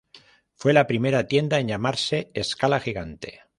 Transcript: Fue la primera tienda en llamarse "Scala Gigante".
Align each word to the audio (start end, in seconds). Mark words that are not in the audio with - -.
Fue 0.55 0.73
la 0.73 0.87
primera 0.87 1.27
tienda 1.27 1.59
en 1.59 1.67
llamarse 1.67 2.31
"Scala 2.41 2.79
Gigante". 2.79 3.41